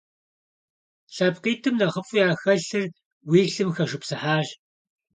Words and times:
ЛъэпкъитӀым 1.15 1.75
нэхъыфӀу 1.79 2.19
яхэлъыр 2.27 2.85
уи 3.29 3.41
лъым 3.53 3.69
хэшыпсыхьащ. 3.75 4.47